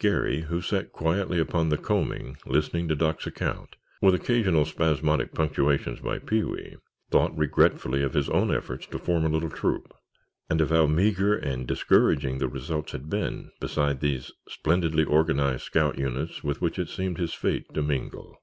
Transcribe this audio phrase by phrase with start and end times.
[0.00, 6.00] Garry, who sat quietly upon the combing listening to Doc's account, with occasional spasmodic punctuations
[6.00, 6.76] by Pee wee,
[7.12, 9.94] thought regretfully of his own efforts to form a little troop,
[10.50, 15.96] and of how meagre and discouraging the results had been beside these splendidly organized scout
[15.96, 18.40] units with which it seemed his fate to mingle.